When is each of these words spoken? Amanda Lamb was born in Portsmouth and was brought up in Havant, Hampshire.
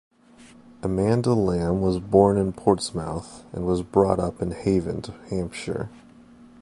Amanda 0.81 1.35
Lamb 1.35 1.79
was 1.81 1.99
born 1.99 2.35
in 2.35 2.53
Portsmouth 2.53 3.43
and 3.53 3.67
was 3.67 3.83
brought 3.83 4.19
up 4.19 4.41
in 4.41 4.49
Havant, 4.49 5.11
Hampshire. 5.29 5.89